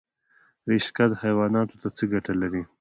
[0.69, 2.61] رشقه حیواناتو ته څه ګټه لري؟